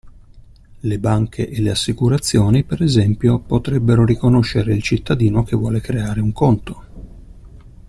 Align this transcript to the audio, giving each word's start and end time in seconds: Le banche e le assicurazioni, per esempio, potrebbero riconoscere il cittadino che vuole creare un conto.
Le 0.79 0.97
banche 0.97 1.47
e 1.47 1.61
le 1.61 1.69
assicurazioni, 1.69 2.63
per 2.63 2.81
esempio, 2.81 3.37
potrebbero 3.37 4.03
riconoscere 4.03 4.73
il 4.73 4.81
cittadino 4.81 5.43
che 5.43 5.55
vuole 5.55 5.79
creare 5.79 6.21
un 6.21 6.31
conto. 6.31 6.85